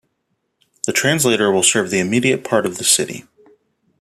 The 0.87 0.93
translator 0.93 1.51
will 1.51 1.61
serve 1.61 1.91
the 1.91 1.99
immediate 1.99 2.43
part 2.43 2.65
of 2.65 2.79
the 2.79 2.83
city. 2.83 3.25